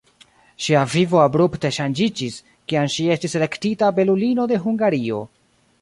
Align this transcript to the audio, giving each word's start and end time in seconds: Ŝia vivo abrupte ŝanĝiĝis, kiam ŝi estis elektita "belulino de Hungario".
Ŝia 0.67 0.79
vivo 0.93 1.19
abrupte 1.23 1.71
ŝanĝiĝis, 1.77 2.39
kiam 2.73 2.91
ŝi 2.95 3.07
estis 3.17 3.39
elektita 3.41 3.95
"belulino 4.01 4.49
de 4.55 4.63
Hungario". 4.67 5.23